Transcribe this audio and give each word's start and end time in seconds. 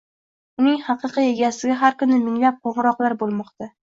Uning 0.61 0.79
haqiqiy 0.85 1.27
egasiga 1.33 1.77
har 1.83 1.97
kuni 2.01 2.19
minglab 2.23 2.57
qo‘ng‘iroqlar 2.65 3.17
bo‘lmoqda 3.23 3.71